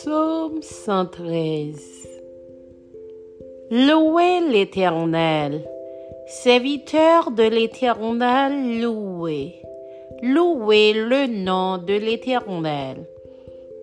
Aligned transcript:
Psaume 0.00 0.62
113 0.62 2.06
Louez 3.72 4.40
l'Éternel, 4.48 5.64
serviteur 6.28 7.32
de 7.32 7.42
l'Éternel, 7.42 8.80
louez. 8.80 9.56
Louez 10.22 10.92
le 10.92 11.26
nom 11.26 11.78
de 11.78 11.94
l'Éternel. 11.94 13.08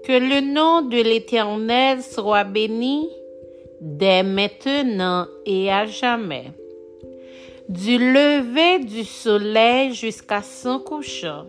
Que 0.05 0.13
le 0.13 0.39
nom 0.39 0.83
de 0.83 1.01
l'Éternel 1.01 2.01
soit 2.01 2.45
béni 2.45 3.09
dès 3.81 4.23
maintenant 4.23 5.25
et 5.45 5.69
à 5.69 5.85
jamais. 5.85 6.45
Du 7.67 7.97
lever 7.97 8.85
du 8.85 9.03
soleil 9.03 9.93
jusqu'à 9.93 10.41
son 10.41 10.79
couchant 10.79 11.45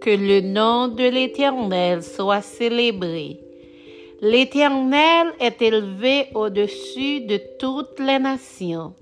que 0.00 0.10
le 0.10 0.40
nom 0.40 0.88
de 0.88 1.04
l'Éternel 1.04 2.02
soit 2.02 2.42
célébré. 2.42 3.38
L'Éternel 4.24 5.32
est 5.40 5.60
élevé 5.60 6.28
au-dessus 6.32 7.22
de 7.22 7.40
toutes 7.58 7.98
les 7.98 8.20
nations. 8.20 8.94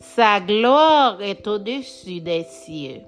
Sa 0.00 0.40
gloire 0.40 1.20
est 1.20 1.46
au-dessus 1.46 2.22
des 2.22 2.44
cieux. 2.44 3.02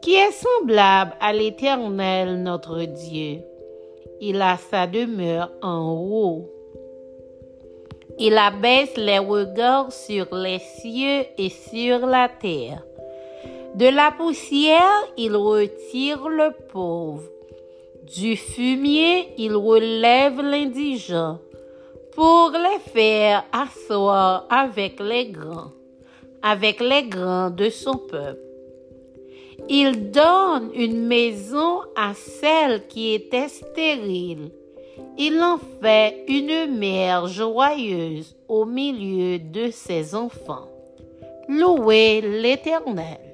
Qui 0.00 0.14
est 0.14 0.30
semblable 0.30 1.16
à 1.20 1.32
l'Éternel 1.32 2.40
notre 2.40 2.84
Dieu? 2.84 3.40
Il 4.20 4.40
a 4.40 4.56
sa 4.56 4.86
demeure 4.86 5.50
en 5.60 5.92
haut. 5.92 6.48
Il 8.20 8.38
abaisse 8.38 8.96
les 8.96 9.18
regards 9.18 9.90
sur 9.90 10.32
les 10.36 10.60
cieux 10.60 11.24
et 11.36 11.48
sur 11.48 12.06
la 12.06 12.28
terre. 12.28 12.84
De 13.74 13.88
la 13.88 14.12
poussière, 14.12 15.02
il 15.16 15.34
retire 15.34 16.28
le 16.28 16.52
pauvre. 16.72 17.24
Du 18.12 18.36
fumier, 18.36 19.32
il 19.38 19.56
relève 19.56 20.38
l'indigent 20.42 21.38
pour 22.12 22.52
les 22.52 22.92
faire 22.92 23.44
asseoir 23.50 24.46
avec 24.50 25.00
les 25.00 25.26
grands, 25.26 25.72
avec 26.42 26.80
les 26.80 27.04
grands 27.04 27.48
de 27.48 27.70
son 27.70 27.96
peuple. 27.96 28.40
Il 29.70 30.10
donne 30.10 30.70
une 30.74 31.06
maison 31.06 31.80
à 31.96 32.12
celle 32.12 32.86
qui 32.88 33.14
était 33.14 33.48
stérile. 33.48 34.50
Il 35.16 35.40
en 35.42 35.58
fait 35.80 36.24
une 36.28 36.76
mère 36.76 37.26
joyeuse 37.26 38.36
au 38.48 38.66
milieu 38.66 39.38
de 39.38 39.70
ses 39.70 40.14
enfants. 40.14 40.68
Louez 41.48 42.20
l'Éternel. 42.20 43.33